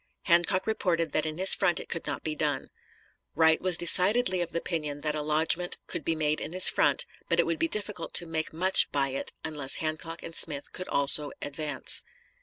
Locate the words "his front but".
6.53-7.39